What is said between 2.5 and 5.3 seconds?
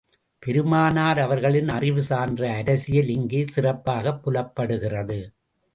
அரசியல் இங்கே சிறப்பாகப் புலப்படுகிறது.